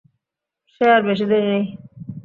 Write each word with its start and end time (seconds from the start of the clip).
সে 0.73 0.85
আর 0.95 1.01
বেশি 1.07 1.25
দেরি 1.31 1.47
নেই। 1.51 1.63